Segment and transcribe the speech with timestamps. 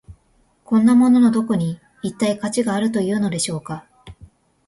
[0.65, 3.85] こんなもののどこに、一体価値があるというのでしょうか。